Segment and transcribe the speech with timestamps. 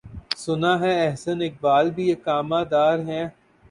[0.37, 3.25] سناہے احسن اقبال بھی اقامہ دارہیں۔